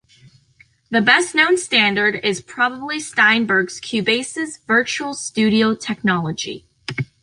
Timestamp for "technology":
5.75-6.65